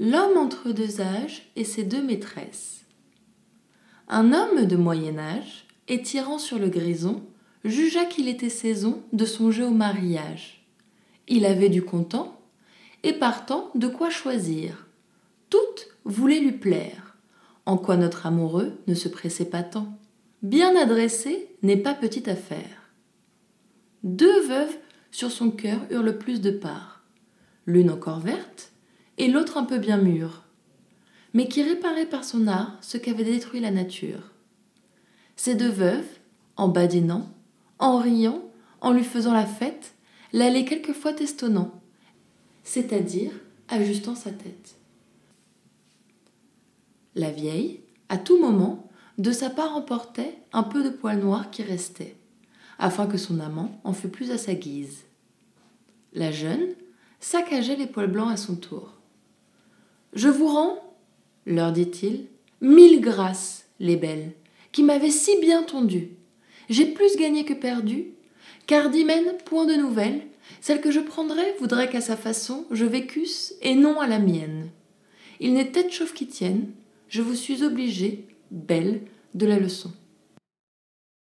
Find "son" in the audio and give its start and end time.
25.30-25.50, 32.24-32.46, 53.16-53.38, 58.36-58.56